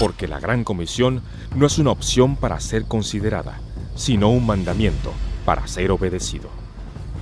[0.00, 1.20] porque la Gran Comisión
[1.54, 3.60] no es una opción para ser considerada,
[3.94, 5.12] sino un mandamiento
[5.44, 6.48] para ser obedecido.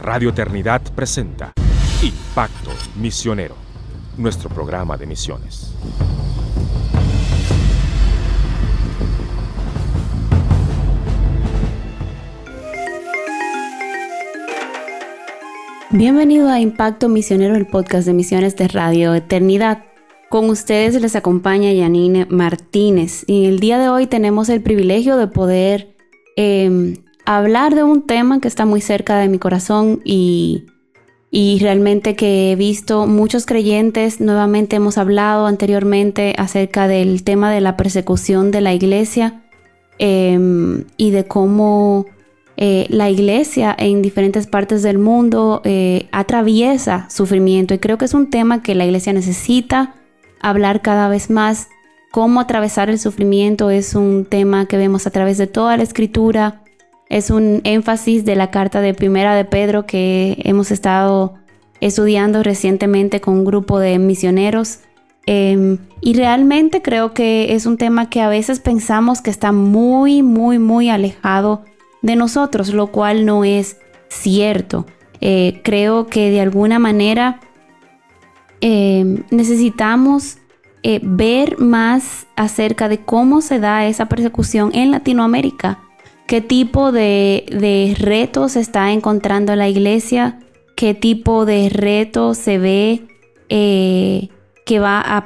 [0.01, 1.53] Radio Eternidad presenta
[2.04, 3.56] Impacto Misionero,
[4.17, 5.75] nuestro programa de misiones.
[15.90, 19.88] Bienvenido a Impacto Misionero, el podcast de misiones de Radio Eternidad.
[20.29, 23.24] Con ustedes les acompaña Yanine Martínez.
[23.27, 25.97] Y el día de hoy tenemos el privilegio de poder
[26.37, 30.66] em, hablar de un tema que está muy cerca de mi corazón y,
[31.30, 37.63] y realmente que he visto muchos creyentes, nuevamente hemos hablado anteriormente acerca del tema de
[37.63, 39.43] la persecución de la iglesia
[39.99, 42.05] em, y de cómo
[42.59, 47.73] eh, la iglesia en diferentes partes del mundo eh, atraviesa sufrimiento.
[47.73, 49.95] Y creo que es un tema que la iglesia necesita
[50.41, 51.69] hablar cada vez más.
[52.10, 56.63] Cómo atravesar el sufrimiento es un tema que vemos a través de toda la escritura.
[57.09, 61.35] Es un énfasis de la carta de Primera de Pedro que hemos estado
[61.80, 64.80] estudiando recientemente con un grupo de misioneros.
[65.26, 70.22] Em, y realmente creo que es un tema que a veces pensamos que está muy,
[70.22, 71.64] muy, muy alejado
[72.00, 73.76] de nosotros, lo cual no es
[74.08, 74.86] cierto.
[75.20, 77.41] Eh, creo que de alguna manera
[78.60, 80.38] em, necesitamos
[80.82, 85.80] eh, ver más acerca de cómo se da esa persecución en Latinoamérica,
[86.26, 90.38] qué tipo de, retos está encontrando la iglesia,
[90.76, 93.02] qué tipo de retos se ve
[93.48, 94.28] eh,
[94.64, 95.24] que va a,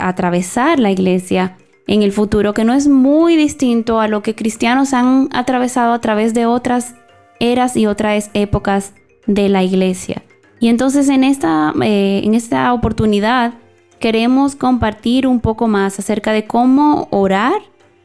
[0.00, 4.92] atravesar la iglesia en el futuro, que no es muy distinto a lo que cristianos
[4.92, 6.94] han atravesado a través de otras
[7.40, 8.92] eras y otras épocas
[9.26, 10.22] de la iglesia.
[10.60, 13.54] Y entonces en esta, eh, en esta oportunidad
[13.98, 17.60] queremos compartir un poco más acerca de cómo orar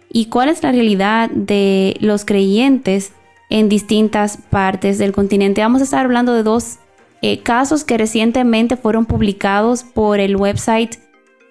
[0.09, 3.11] y cuál es la realidad de los creyentes
[3.49, 5.61] en distintas partes del continente.
[5.61, 6.79] Vamos a estar hablando de dos
[7.21, 10.95] eh, casos que recientemente fueron publicados por el website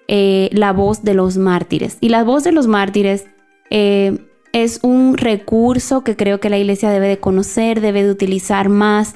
[0.07, 1.97] eh, La Voz de los Mártires.
[2.01, 3.25] Y La Voz de los Mártires
[3.69, 4.17] eh,
[4.53, 9.15] es un recurso que creo que la iglesia debe de conocer, debe de utilizar más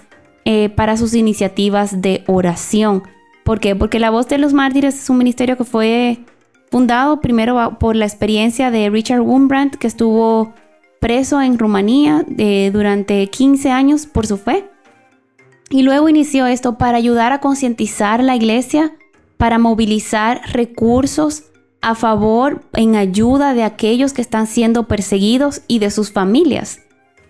[0.76, 3.04] para sus iniciativas de oración.
[3.44, 3.76] ¿Por qué?
[3.76, 6.20] Porque La Voz de los Mártires es un ministerio que fue
[6.72, 10.54] fundado primero por la experiencia de Richard Wurmbrand, que estuvo
[11.00, 14.70] preso en Rumanía eh, durante 15 años por su fe.
[15.70, 18.94] Y luego inició esto para ayudar a concientizar la iglesia,
[19.38, 21.44] para movilizar recursos
[21.82, 26.82] a favor, en ayuda de aquellos que están siendo perseguidos y de sus familias,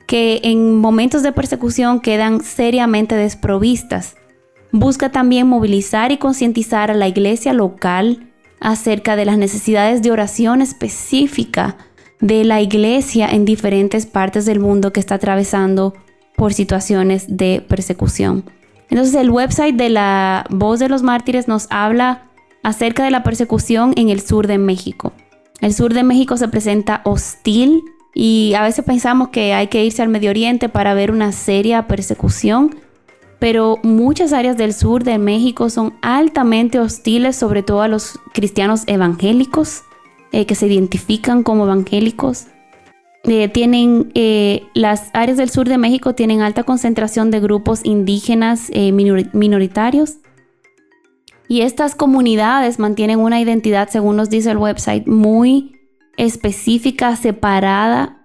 [0.10, 4.16] que en momentos de persecución quedan seriamente desprovistas.
[4.72, 10.64] Busca también movilizar y concientizar a la iglesia local acerca de las necesidades de oración
[10.64, 11.78] específica
[12.22, 15.94] de la iglesia en diferentes partes del mundo que está atravesando
[16.36, 18.46] por situaciones de persecución.
[18.90, 22.24] Entonces el website de la Voz de los Mártires nos habla
[22.64, 25.14] acerca de la persecución en el sur de México.
[25.62, 27.84] El sur de México se presenta hostil
[28.14, 31.88] y a veces pensamos que hay que irse al Medio Oriente para ver una seria
[31.88, 32.76] persecución
[33.40, 38.84] pero muchas áreas del sur de México son altamente hostiles, sobre todo a los cristianos
[38.86, 39.84] evangélicos,
[40.34, 42.48] eh, que se identifican como evangélicos.
[43.24, 48.70] Eh, tienen, eh, las áreas del sur de México tienen alta concentración de grupos indígenas
[49.34, 50.18] minoritarios.
[51.48, 55.79] Y estas comunidades mantienen una identidad, según nos dice el website, muy
[56.20, 58.22] específica, separada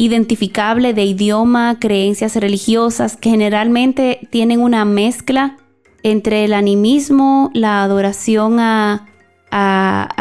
[0.00, 5.58] identificable de idioma, creencias religiosas, que generalmente tienen una mezcla
[6.02, 9.06] entre el animismo, la adoración a,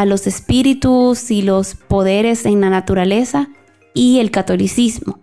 [0.06, 3.48] los espíritus y los poderes en la naturaleza
[3.94, 5.20] y el catolicismo.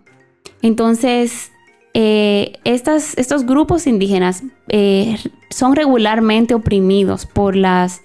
[0.63, 1.51] Entonces,
[1.93, 5.17] eh, estos grupos indígenas eh,
[5.51, 8.01] son regularmente oprimidos por las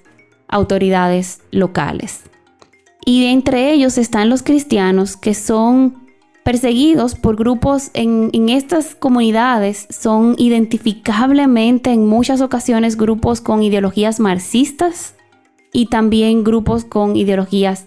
[0.49, 2.25] autoridades locales.
[3.04, 6.02] Y entre ellos están los cristianos que son
[6.43, 15.14] perseguidos por grupos en, estas comunidades son identificablemente en muchas ocasiones grupos con ideologías marxistas
[15.72, 17.87] y también grupos con ideologías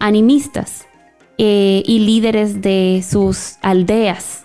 [0.00, 0.86] animistas
[1.38, 4.44] eh, y líderes de sus aldeas.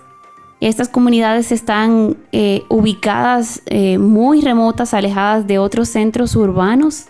[0.59, 7.05] Estas comunidades están eh, ubicadas eh, muy remotas, alejadas de otros centros urbanos,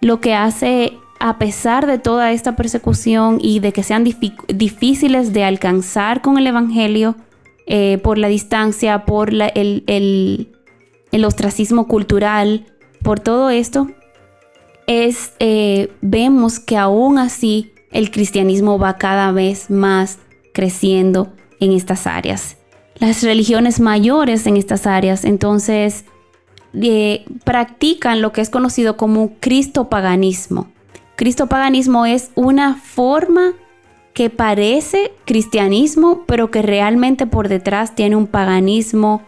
[0.00, 5.44] lo que hace a pesar de toda esta persecución y de que sean difíciles de
[5.44, 7.14] alcanzar con el Evangelio
[7.68, 10.48] eh, por la distancia, por el,
[11.24, 12.66] ostracismo cultural,
[13.04, 13.86] por todo esto,
[14.88, 20.18] es, eh, vemos que aún así el cristianismo va cada vez más
[20.52, 22.56] creciendo en estas áreas.
[22.96, 26.04] Las religiones mayores en estas áreas, entonces,
[26.74, 30.72] eh, practican lo que es conocido como cristopaganismo.
[31.22, 33.52] Cristopaganismo es una forma
[34.12, 39.22] que parece cristianismo, pero que realmente por detrás tiene un paganismo,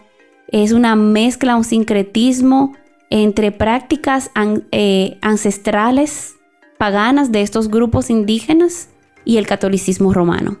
[0.49, 2.73] es una mezcla, un sincretismo
[3.09, 4.29] entre prácticas
[4.73, 6.35] eh, ancestrales
[6.77, 8.89] paganas de estos grupos indígenas
[9.23, 10.57] y el catolicismo romano.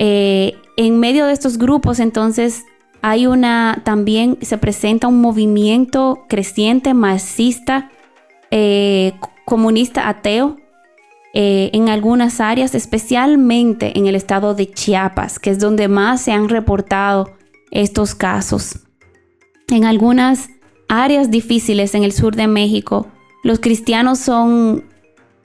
[0.00, 2.64] Eh, en medio de estos grupos entonces
[3.02, 7.88] hay una, también se presenta un movimiento creciente marxista,
[8.50, 9.12] eh,
[9.50, 10.56] comunista ateo,
[11.34, 16.48] en algunas áreas, especialmente en el estado de Chiapas, que es donde más se han
[16.48, 17.34] reportado
[17.70, 18.80] estos casos.
[19.68, 20.50] En algunas
[20.88, 23.06] áreas difíciles en el sur de México,
[23.44, 24.84] los cristianos son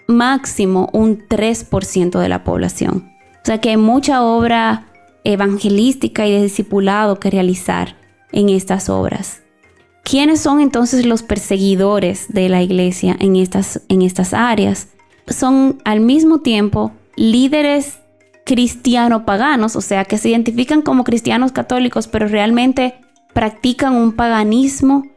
[0.07, 3.11] máximo un 3% de la población.
[3.41, 4.87] O sea que hay mucha obra
[5.23, 7.95] evangelística y de discipulado que realizar
[8.31, 9.41] en estas obras.
[10.05, 14.89] ¿Quiénes son entonces los perseguidores de la iglesia en estas, en estas áreas?
[15.27, 17.97] Son al mismo tiempo líderes
[18.45, 22.93] cristiano-paganos, o sea, que se identifican como cristianos católicos, pero realmente
[23.33, 25.07] practican un paganismo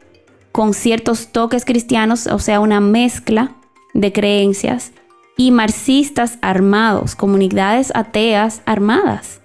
[0.51, 3.55] con ciertos toques cristianos, o sea, una mezcla
[3.93, 4.91] de creencias,
[5.37, 9.39] y marxistas armados, comunidades ateas armadas,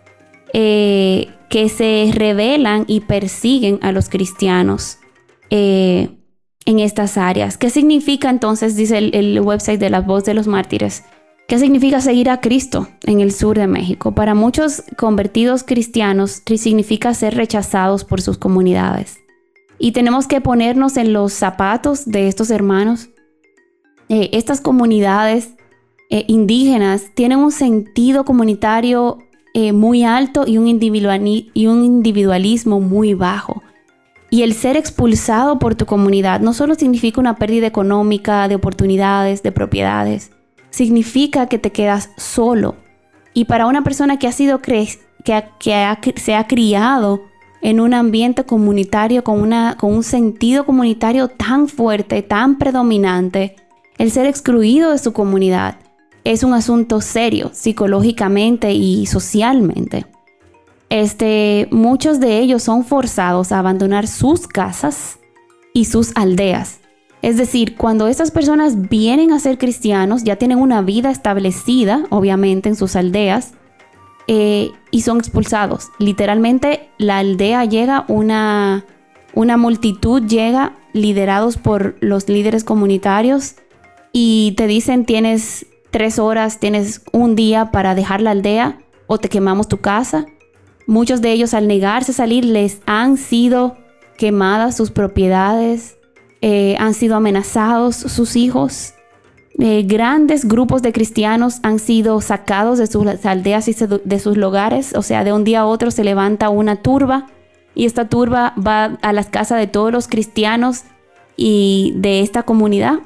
[0.54, 5.00] eh, que se rebelan y persiguen a los cristianos
[5.50, 6.10] eh,
[6.66, 7.56] en estas áreas.
[7.58, 11.04] ¿Qué significa entonces, dice el, el website de la voz de los mártires?
[11.46, 14.12] ¿Qué significa seguir a Cristo en el sur de México?
[14.12, 19.18] Para muchos convertidos cristianos significa ser rechazados por sus comunidades.
[19.78, 23.10] Y tenemos que ponernos en los zapatos de estos hermanos.
[24.08, 25.54] Eh, estas comunidades
[26.08, 29.18] eh, indígenas tienen un sentido comunitario
[29.52, 33.62] eh, muy alto y un, y un individualismo muy bajo.
[34.34, 39.44] Y el ser expulsado por tu comunidad no solo significa una pérdida económica, de oportunidades,
[39.44, 40.32] de propiedades,
[40.70, 42.74] significa que te quedas solo.
[43.32, 44.88] Y para una persona que ha sido que,
[46.16, 47.22] se ha criado
[47.62, 53.54] en un ambiente comunitario con un sentido comunitario tan fuerte, tan predominante,
[53.98, 55.76] el ser excluido de su comunidad
[56.24, 60.06] es un asunto serio psicológicamente y socialmente.
[60.94, 65.18] Este, muchos de ellos son forzados a abandonar sus casas
[65.72, 66.78] y sus aldeas.
[67.20, 72.68] Es decir, cuando estas personas vienen a ser cristianos, ya tienen una vida establecida, obviamente,
[72.68, 73.54] en sus aldeas,
[74.28, 75.88] eh, y son expulsados.
[75.98, 78.84] Literalmente la aldea llega, una,
[79.34, 83.56] una multitud llega liderados por los líderes comunitarios
[84.12, 89.28] y te dicen tienes tres horas, tienes un día para dejar la aldea o te
[89.28, 90.26] quemamos tu casa.
[90.86, 93.76] Muchos de ellos al negarse a salir les han sido
[94.16, 95.98] quemadas sus propiedades,
[96.40, 98.94] eh, han sido amenazados sus hijos.
[99.58, 104.94] Eh, grandes grupos de cristianos han sido sacados de sus aldeas y de sus lugares,
[104.96, 107.28] o sea, de un día a otro se levanta una turba
[107.74, 110.82] y esta turba va a las casas de todos los cristianos
[111.36, 112.98] y de esta comunidad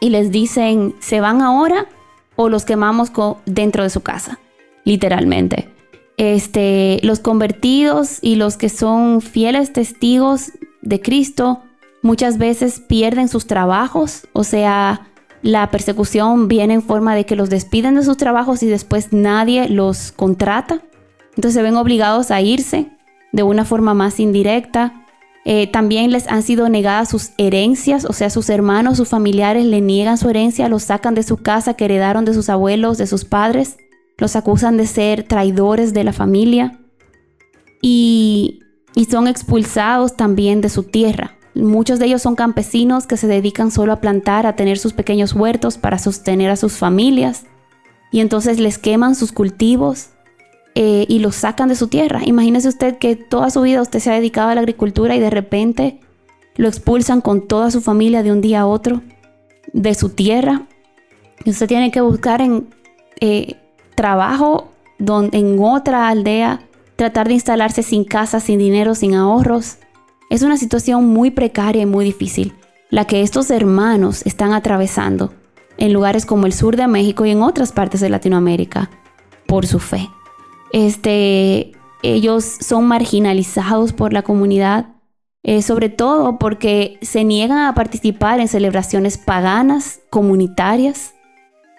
[0.00, 1.86] y les dicen, ¿se van ahora
[2.36, 3.12] o los quemamos
[3.44, 4.38] dentro de su casa?
[4.84, 5.68] Literalmente.
[6.20, 11.62] Este, los convertidos y los que son fieles testigos de Cristo
[12.02, 15.08] muchas veces pierden sus trabajos, o sea,
[15.40, 19.70] la persecución viene en forma de que los despiden de sus trabajos y después nadie
[19.70, 20.82] los contrata.
[21.36, 22.90] Entonces se ven obligados a irse
[23.32, 25.06] de una forma más indirecta.
[25.46, 29.80] Eh, también les han sido negadas sus herencias, o sea, sus hermanos, sus familiares le
[29.80, 33.24] niegan su herencia, los sacan de su casa que heredaron de sus abuelos, de sus
[33.24, 33.78] padres,
[34.20, 36.78] los acusan de ser traidores de la familia
[37.82, 38.60] y
[39.10, 41.40] son expulsados también de su tierra.
[41.54, 45.32] Muchos de ellos son campesinos que se dedican solo a plantar, a tener sus pequeños
[45.32, 47.44] huertos para sostener a sus familias.
[48.12, 50.10] Y entonces les queman sus cultivos
[50.74, 52.20] eh, y los sacan de su tierra.
[52.24, 55.30] Imagínese usted que toda su vida usted se ha dedicado a la agricultura y de
[55.30, 56.00] repente
[56.56, 59.02] lo expulsan con toda su familia de un día a otro
[59.72, 60.66] de su tierra.
[61.44, 62.68] Y usted tiene que buscar en
[63.20, 63.56] eh,
[64.00, 66.60] trabajo donde, en otra aldea,
[66.96, 69.76] tratar de instalarse sin casa, sin dinero, sin ahorros
[70.30, 72.54] es una situación muy precaria y muy difícil,
[72.88, 75.34] la que estos hermanos están atravesando
[75.76, 78.88] en lugares como el sur de México y en otras partes de Latinoamérica
[79.46, 80.08] por su fe.
[80.72, 84.86] Este, ellos son marginalizados por la comunidad,
[85.42, 91.12] eh, sobre todo porque se niegan a participar en celebraciones paganas, comunitarias,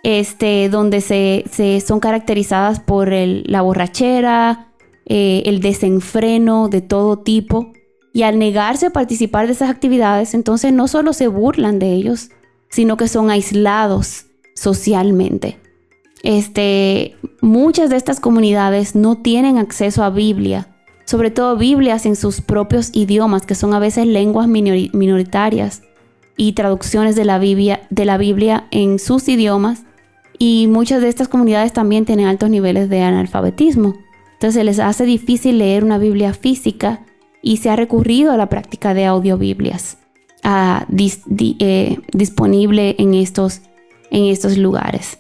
[0.03, 1.45] este, donde se,
[1.85, 4.67] son caracterizadas por la borrachera,
[5.05, 7.73] eh, el desenfreno de todo tipo.
[8.13, 12.29] Y al negarse a participar de esas actividades, entonces no solo se burlan de ellos,
[12.69, 15.59] sino que son aislados socialmente.
[16.23, 20.67] Este, muchas de estas comunidades no tienen acceso a Biblia,
[21.05, 25.81] sobre todo Biblias en sus propios idiomas, que son a veces lenguas minoritarias,
[26.37, 29.83] y traducciones de la, Biblia, de la Biblia en sus idiomas.
[30.43, 33.93] Y muchas de estas comunidades también tienen altos niveles de analfabetismo.
[34.33, 37.01] Entonces se les hace difícil leer una Biblia física
[37.43, 39.99] y se ha recurrido a la práctica de audiobiblias
[40.43, 43.61] eh, disponible en estos,
[44.09, 45.19] en estos lugares.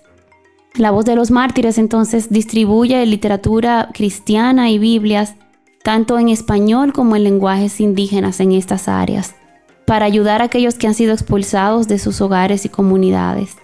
[0.73, 5.35] La voz de los mártires entonces distribuye literatura cristiana y Biblias
[5.83, 9.35] tanto en español como en lenguajes indígenas en estas áreas,
[9.85, 13.57] para ayudar a aquellos que han sido expulsados de sus hogares y comunidades,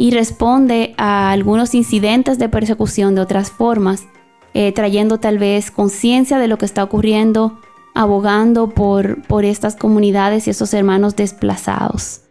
[0.00, 4.06] y responde a algunos incidentes de persecución de otras formas,
[4.54, 7.60] eh, trayendo tal vez conciencia de lo que está ocurriendo,
[7.94, 12.22] abogando por, por estas comunidades y esos hermanos desplazados.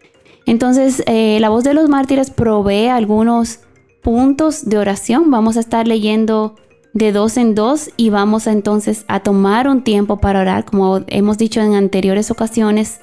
[0.47, 3.59] Entonces, eh, la voz de los mártires provee algunos
[4.01, 5.29] puntos de oración.
[5.29, 6.55] Vamos a estar leyendo
[6.93, 11.37] de dos en dos y vamos entonces a tomar un tiempo para orar, como hemos
[11.37, 12.99] dicho en anteriores ocasiones.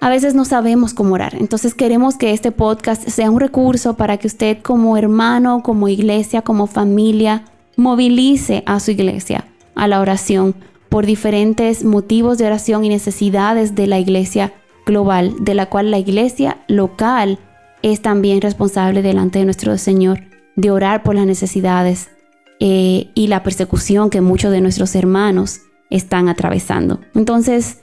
[0.00, 4.16] A veces no sabemos cómo orar, entonces queremos que este podcast sea un recurso para
[4.16, 7.44] que usted como hermano, como iglesia, como familia,
[7.76, 10.54] movilice a su iglesia a la oración
[10.88, 14.52] por diferentes motivos de oración y necesidades de la iglesia
[14.86, 17.38] global, de la cual la iglesia local
[17.82, 20.20] es también responsable delante de nuestro Señor
[20.56, 22.08] de orar por las necesidades
[22.58, 27.00] eh, y la persecución que muchos de nuestros hermanos están atravesando.
[27.14, 27.78] Entonces,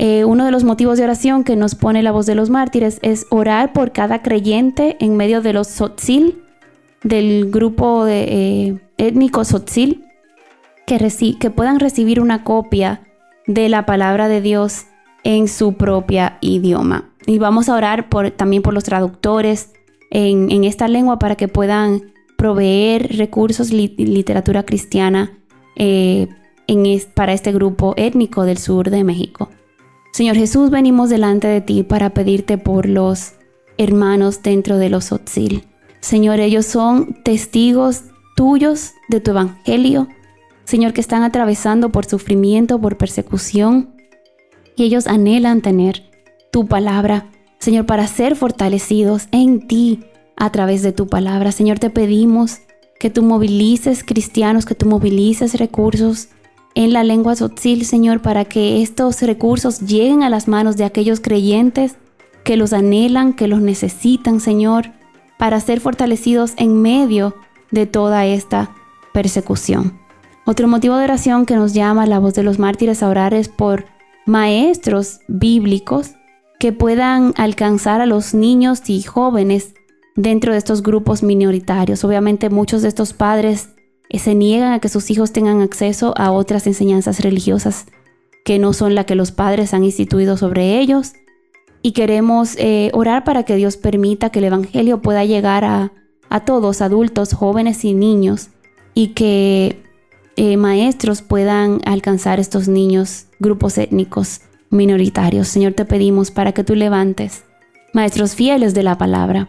[0.00, 3.00] eh, uno de los motivos de oración que nos pone la voz de los mártires
[3.02, 6.40] es orar por cada creyente en medio de los Sotzil,
[7.02, 10.04] del grupo eh, étnico Sotzil,
[10.86, 13.02] que, que puedan recibir una copia
[13.48, 14.86] de la palabra de Dios
[15.24, 17.10] en su propia idioma.
[17.26, 19.72] Y vamos a orar también por los traductores
[20.12, 25.32] en, esta lengua para que puedan proveer recursos literatura cristiana
[25.74, 26.28] eh,
[27.14, 29.50] para este grupo étnico del sur de México.
[30.18, 33.34] Señor Jesús, venimos delante de ti para pedirte por los
[33.76, 35.68] hermanos dentro de los Otzil.
[36.00, 38.02] Señor, ellos son testigos
[38.34, 40.08] tuyos de tu evangelio.
[40.64, 43.94] Señor, que están atravesando por sufrimiento, por persecución.
[44.74, 46.10] Y ellos anhelan tener
[46.50, 50.00] tu palabra, Señor, para ser fortalecidos en ti,
[50.36, 51.52] a través de tu palabra.
[51.52, 52.58] Señor, te pedimos
[52.98, 56.30] que tú movilices cristianos, que tú movilices recursos
[56.74, 61.20] en la lengua sotzil, Señor, para que estos recursos lleguen a las manos de aquellos
[61.20, 61.96] creyentes
[62.44, 64.92] que los anhelan, que los necesitan, Señor,
[65.38, 67.34] para ser fortalecidos en medio
[67.70, 68.70] de toda esta
[69.12, 69.98] persecución.
[70.46, 73.48] Otro motivo de oración que nos llama la voz de los mártires a orar es
[73.48, 73.84] por
[74.24, 76.12] maestros bíblicos
[76.58, 79.74] que puedan alcanzar a los niños y jóvenes
[80.16, 82.04] dentro de estos grupos minoritarios.
[82.04, 83.70] Obviamente muchos de estos padres
[84.16, 87.86] se niegan a que sus hijos tengan acceso a otras enseñanzas religiosas
[88.44, 91.12] que no son las que los padres han instituido sobre ellos.
[91.82, 95.92] Y queremos eh, orar para que Dios permita que el Evangelio pueda llegar a,
[96.46, 98.48] todos, adultos, jóvenes y niños,
[98.94, 99.82] y que
[100.36, 105.48] eh, maestros puedan alcanzar estos niños, grupos étnicos minoritarios.
[105.48, 107.44] Señor, te pedimos para que tú levantes
[107.92, 109.48] maestros fieles de la palabra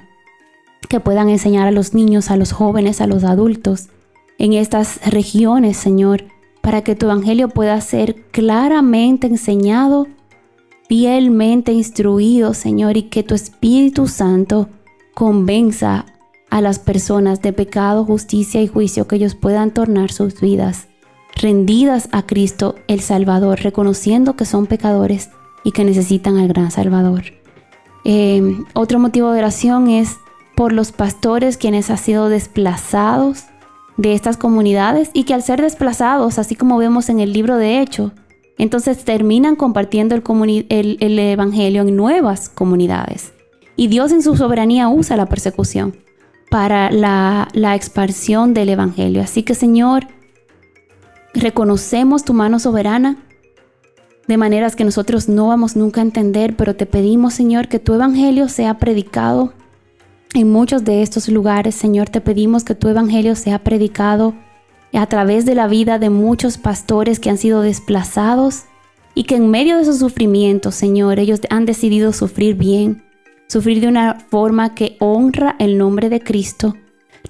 [0.89, 3.89] que puedan enseñar a los niños, a los jóvenes, a los adultos
[4.39, 6.24] en estas regiones, Señor,
[6.62, 10.08] para que tu evangelio pueda ser claramente enseñado,
[10.88, 14.69] fielmente instruido, Señor, y que tu Espíritu Santo
[15.13, 16.05] convenza
[16.50, 20.88] a las personas de pecado, justicia y juicio, que ellos puedan tornar sus vidas
[21.36, 25.29] rendidas a Cristo el Salvador, reconociendo que son pecadores
[25.63, 27.24] y que necesitan al gran Salvador.
[28.03, 30.17] Eh, otro motivo de oración es
[30.55, 33.46] por los pastores quienes han sido desplazados
[34.00, 37.82] de estas comunidades y que al ser desplazados, así como vemos en el libro de
[37.82, 38.13] Hechos,
[38.58, 43.34] entonces terminan compartiendo el, Evangelio en nuevas comunidades.
[43.75, 45.98] Y Dios en su soberanía usa la persecución
[46.50, 49.22] para la, la expansión del Evangelio.
[49.22, 50.08] Así que Señor,
[51.34, 53.18] reconocemos tu mano soberana
[54.27, 57.94] de maneras que nosotros no vamos nunca a entender, pero te pedimos Señor que tu
[57.96, 59.53] Evangelio sea predicado
[60.33, 64.36] en muchos de estos lugares, Señor, te pedimos que tu evangelio sea predicado
[64.93, 68.65] a través de la vida de muchos pastores que han sido desplazados
[69.15, 73.03] y que en medio de esos sufrimientos, Señor, ellos han decidido sufrir bien,
[73.48, 76.75] sufrir de una forma que honra el nombre de Cristo,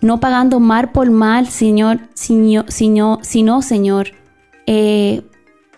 [0.01, 4.10] no pagando mal por mal, Señor, sino, sino, sino Señor,
[4.68, 5.24] eh,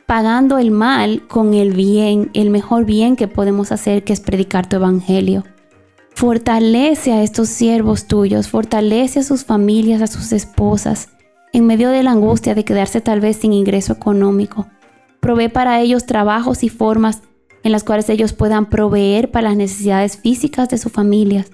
[0.08, 4.68] pagando el mal con el bien, el mejor bien que podemos hacer, que es predicar
[4.68, 5.44] tu evangelio.
[6.22, 11.10] Fortalece a estos siervos tuyos, fortalece a sus familias, a sus esposas,
[11.52, 14.68] en medio de la angustia de quedarse tal vez sin ingreso económico.
[15.20, 17.24] Provee para ellos trabajos y formas
[17.64, 21.50] en las cuales ellos puedan proveer para las necesidades físicas de sus familias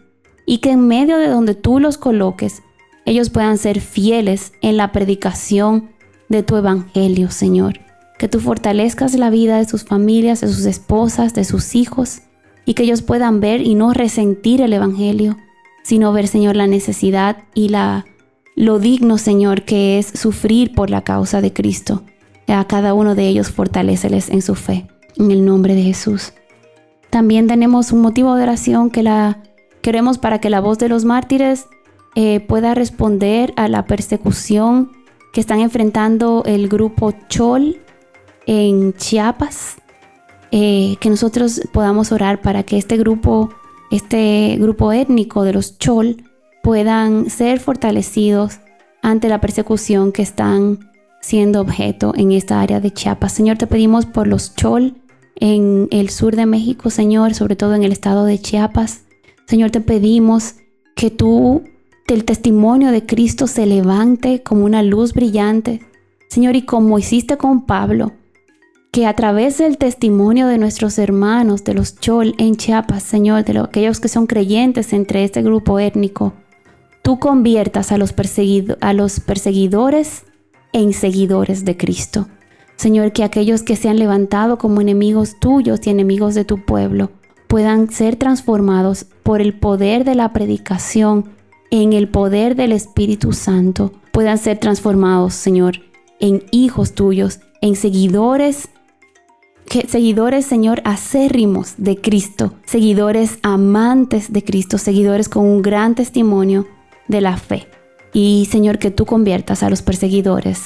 [0.46, 2.62] y que en medio de donde tú los coloques,
[3.06, 5.92] ellos puedan ser fieles en la predicación
[6.28, 7.80] de tu evangelio, Señor.
[8.20, 12.24] Que tú fortalezcas la vida de sus familias, de sus esposas, de sus hijos,
[12.68, 15.38] y que ellos puedan ver y no resentir el evangelio,
[15.84, 18.06] sino ver, Señor, la necesidad y la
[18.58, 22.04] lo digno, Señor, que es sufrir por la causa de Cristo.
[22.48, 26.34] A cada uno de ellos fortaleceles en su fe, en el nombre de Jesús.
[27.10, 29.44] También tenemos un motivo de oración que la
[29.82, 31.68] queremos para que la voz de los mártires
[32.16, 34.92] eh, pueda responder a la persecución
[35.32, 37.78] que están enfrentando el grupo Chol
[38.46, 39.78] en Chiapas.
[40.52, 43.50] Eh, que nosotros podamos orar para que este grupo,
[43.92, 46.24] este grupo étnico de los Chol,
[46.64, 48.60] puedan ser fortalecidos
[49.02, 53.34] ante la persecución que están siendo objeto en esta área de Chiapas.
[53.34, 54.96] Señor, te pedimos por los Chol
[55.36, 59.04] en el sur de México, Señor, sobre todo en el estado de Chiapas.
[59.46, 60.56] Señor, te pedimos
[60.96, 61.64] que tú,
[62.08, 65.82] el testimonio de Cristo se levante como una luz brillante.
[66.30, 68.14] Señor, y como hiciste con Pablo,
[68.92, 73.60] que a través del testimonio de nuestros hermanos, de los Chol en Chiapas, Señor, de
[73.60, 76.34] aquellos que son creyentes entre este grupo étnico,
[77.04, 78.14] tú conviertas a los,
[78.82, 80.24] a los perseguidores
[80.74, 82.28] en seguidores de Cristo.
[82.76, 87.12] Señor, que aquellos que se han levantado como enemigos tuyos y enemigos de tu pueblo
[87.48, 91.30] puedan ser transformados por el poder de la predicación,
[91.72, 95.82] en el poder del Espíritu Santo, puedan ser transformados, Señor,
[96.20, 98.70] en hijos tuyos, en seguidores
[99.88, 106.68] seguidores, Señor, acérrimos de Cristo, seguidores amantes de Cristo, seguidores con un gran testimonio
[107.08, 107.68] de la fe.
[108.14, 110.64] Y Señor, que tú conviertas a los perseguidores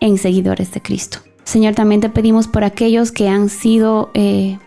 [0.00, 1.18] en seguidores de Cristo.
[1.44, 4.58] Señor, también te pedimos por aquellos que han sido eh,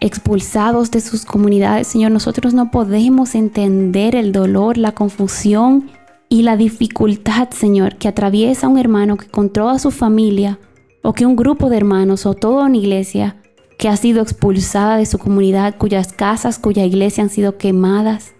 [0.00, 1.86] expulsados de sus comunidades.
[1.86, 5.90] Señor, nosotros no podemos entender el dolor, la confusión
[6.28, 10.58] y la dificultad, Señor, que atraviesa un hermano que con toda su familia
[11.02, 13.36] o que un grupo de hermanos o toda una iglesia
[13.78, 18.32] que ha sido expulsada de su comunidad, cuyas casas, cuya iglesia han sido quemadas,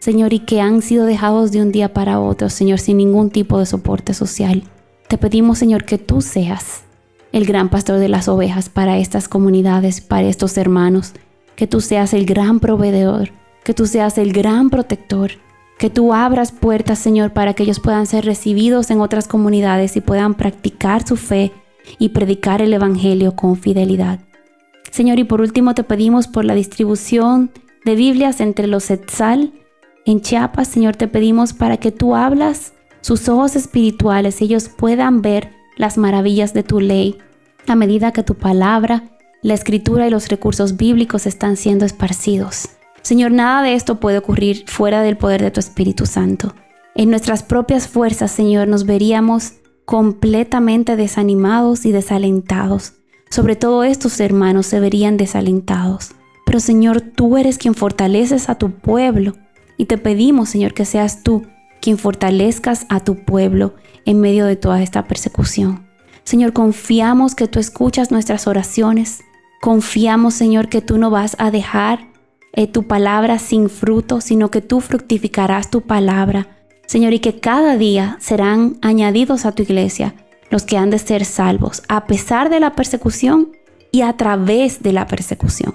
[0.00, 3.58] Señor, y que han sido dejados de un día para otro, Señor, sin ningún tipo
[3.58, 4.64] de soporte social.
[5.08, 6.82] Te pedimos, Señor, que tú seas
[7.32, 11.12] el gran pastor de las ovejas para estas comunidades, para estos hermanos,
[11.56, 13.30] que tú seas el gran proveedor,
[13.64, 15.32] que tú seas el gran protector,
[15.78, 20.00] que tú abras puertas, Señor, para que ellos puedan ser recibidos en otras comunidades y
[20.00, 21.52] puedan practicar su fe
[21.98, 24.20] y predicar el Evangelio con fidelidad.
[24.90, 27.50] Señor, y por último te pedimos por la distribución
[27.84, 29.52] de Biblias entre los Etzal
[30.08, 35.50] en Chiapas, Señor, te pedimos para que tú hablas sus ojos espirituales, ellos puedan ver
[35.76, 37.18] las maravillas de tu ley
[37.66, 39.04] a medida que tu palabra,
[39.42, 42.70] la escritura y los recursos bíblicos están siendo esparcidos.
[43.02, 46.54] Señor, nada de esto puede ocurrir fuera del poder de tu Espíritu Santo.
[46.94, 49.52] En nuestras propias fuerzas, Señor, nos veríamos
[49.88, 52.92] completamente desanimados y desalentados.
[53.30, 56.10] Sobre todo estos hermanos se verían desalentados.
[56.44, 59.32] Pero Señor, tú eres quien fortaleces a tu pueblo
[59.78, 61.46] y te pedimos, Señor, que seas tú
[61.80, 65.86] quien fortalezcas a tu pueblo en medio de toda esta persecución.
[66.22, 69.22] Señor, confiamos que tú escuchas nuestras oraciones.
[69.62, 72.08] Confiamos, Señor, que tú no vas a dejar
[72.52, 76.57] eh, tu palabra sin fruto, sino que tú fructificarás tu palabra.
[76.88, 80.14] Señor, y que cada día serán añadidos a tu iglesia
[80.48, 83.52] los que han de ser salvos, a pesar de la persecución
[83.92, 85.74] y a través de la persecución.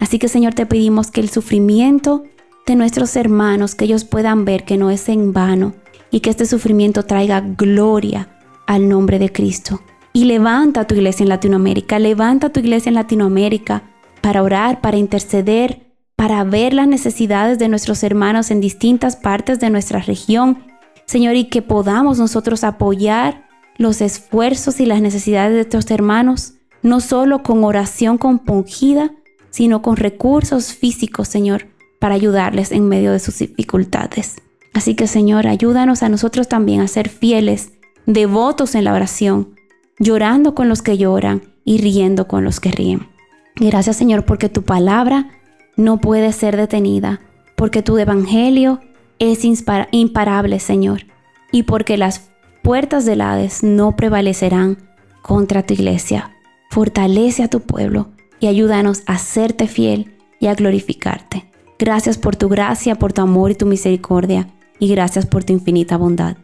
[0.00, 2.24] Así que, Señor, te pedimos que el sufrimiento
[2.66, 5.74] de nuestros hermanos, que ellos puedan ver que no es en vano
[6.10, 8.30] y que este sufrimiento traiga gloria
[8.66, 9.82] al nombre de Cristo.
[10.14, 13.82] Y levanta tu iglesia en Latinoamérica, levanta tu iglesia en Latinoamérica
[14.22, 15.83] para orar, para interceder,
[16.16, 20.64] para ver las necesidades de nuestros hermanos en distintas partes de nuestra región.
[21.06, 23.44] Señor, y que podamos nosotros apoyar
[23.76, 29.12] los esfuerzos y las necesidades de nuestros hermanos, no solo con oración compungida,
[29.50, 31.66] sino con recursos físicos, Señor,
[31.98, 34.36] para ayudarles en medio de sus dificultades.
[34.72, 37.72] Así que Señor, ayúdanos a nosotros también a ser fieles,
[38.06, 39.54] devotos en la oración,
[39.98, 43.08] llorando con los que lloran y riendo con los que ríen.
[43.56, 45.30] Gracias Señor porque tu palabra
[45.76, 47.20] no puede ser detenida,
[47.56, 48.80] porque tu evangelio
[49.18, 51.06] es imparable Señor,
[51.52, 52.30] y porque las
[52.62, 54.78] puertas del Hades no prevalecerán
[55.22, 56.32] contra tu iglesia.
[56.70, 58.08] Fortalece a tu pueblo
[58.40, 61.50] y ayúdanos a serte fiel y a glorificarte.
[61.78, 65.96] Gracias por tu gracia, por tu amor y tu misericordia, y gracias por tu infinita
[65.96, 66.36] bondad.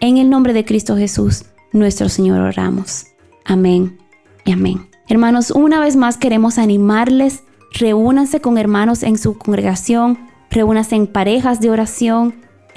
[0.00, 3.06] En el nombre de Cristo Jesús, nuestro Señor, oramos.
[3.44, 3.98] Amén
[4.44, 4.88] y amén.
[5.08, 10.18] Hermanos, una vez más queremos animarles, reúnanse con hermanos en su congregación,
[10.50, 12.34] reúnanse en parejas de oración,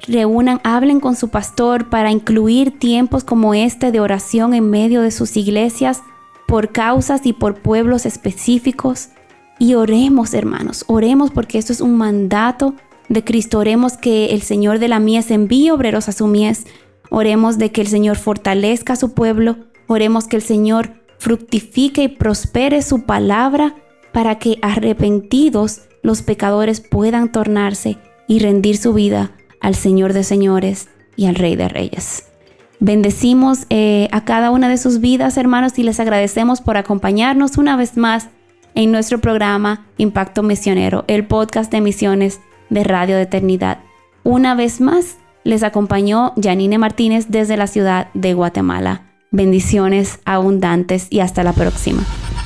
[0.08, 5.12] reúnan, hablen con su pastor para incluir tiempos como este de oración en medio de
[5.12, 6.01] sus iglesias
[6.47, 9.10] por causas y por pueblos específicos.
[9.58, 12.75] Y oremos, hermanos, oremos porque esto es un mandato
[13.10, 13.60] de Cristo.
[13.60, 16.65] Oremos que el Señor de la mies envíe obreros a su mies.
[17.10, 19.58] Oremos de que el Señor fortalezca a su pueblo.
[19.88, 23.75] Oremos que el Señor fructifique y prospere su palabra
[24.15, 27.97] para que arrepentidos los pecadores puedan tornarse
[28.30, 32.23] y rendir su vida al Señor de señores y al Rey de reyes.
[32.80, 37.75] Bendecimos eh, a cada una de sus vidas, hermanos, y les agradecemos por acompañarnos una
[37.75, 38.30] vez más
[38.73, 43.80] en nuestro programa Impacto Misionero, el podcast de misiones de Radio de Eternidad.
[44.23, 49.12] Una vez más, les acompañó Janine Martínez desde la ciudad de Guatemala.
[49.32, 52.06] Bendiciones abundantes y hasta la próxima.